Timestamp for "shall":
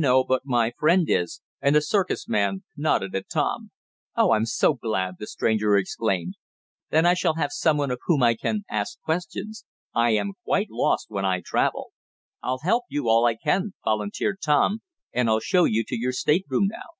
7.12-7.34